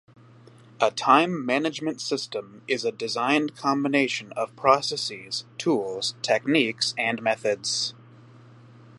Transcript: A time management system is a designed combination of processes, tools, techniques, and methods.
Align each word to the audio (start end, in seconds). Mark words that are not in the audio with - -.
A 0.81 0.89
time 0.89 1.45
management 1.45 2.01
system 2.01 2.63
is 2.67 2.83
a 2.83 2.91
designed 2.91 3.55
combination 3.55 4.31
of 4.31 4.55
processes, 4.55 5.45
tools, 5.59 6.15
techniques, 6.23 6.95
and 6.97 7.21
methods. 7.21 7.93